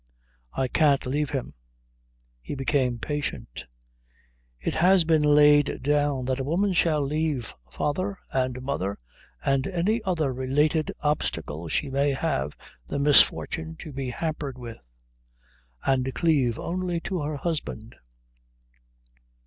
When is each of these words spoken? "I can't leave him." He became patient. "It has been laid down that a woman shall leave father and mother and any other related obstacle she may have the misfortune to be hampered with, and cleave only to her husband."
"I 0.53 0.67
can't 0.67 1.05
leave 1.05 1.29
him." 1.29 1.53
He 2.41 2.55
became 2.55 2.97
patient. 2.97 3.65
"It 4.59 4.73
has 4.73 5.03
been 5.03 5.21
laid 5.21 5.83
down 5.83 6.25
that 6.25 6.39
a 6.39 6.43
woman 6.43 6.73
shall 6.73 7.03
leave 7.05 7.53
father 7.69 8.17
and 8.31 8.63
mother 8.63 8.97
and 9.45 9.67
any 9.67 10.01
other 10.01 10.33
related 10.33 10.91
obstacle 11.01 11.67
she 11.67 11.91
may 11.91 12.13
have 12.13 12.53
the 12.87 12.97
misfortune 12.97 13.75
to 13.75 13.91
be 13.93 14.09
hampered 14.09 14.57
with, 14.57 14.89
and 15.85 16.11
cleave 16.15 16.57
only 16.57 16.99
to 17.01 17.21
her 17.21 17.37
husband." 17.37 17.95